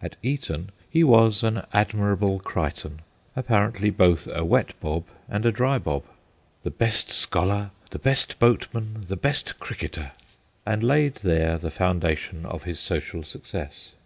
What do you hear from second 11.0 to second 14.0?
there the foundation of his social success.